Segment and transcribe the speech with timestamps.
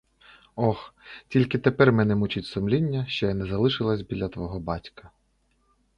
[0.55, 0.93] Ох,
[1.27, 5.11] тільки тепер мене мучить сумління, що я не залишилася біля твого батька.